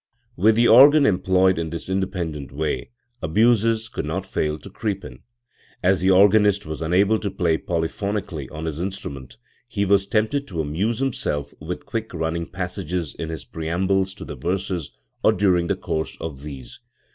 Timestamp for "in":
1.59-1.69, 5.05-5.19, 13.13-13.29